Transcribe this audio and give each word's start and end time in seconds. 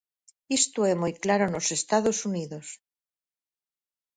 Isto 0.59 0.79
é 0.91 0.93
moi 1.01 1.13
claro 1.23 1.45
nos 1.49 1.67
Estados 1.79 2.17
Unidos. 2.29 2.65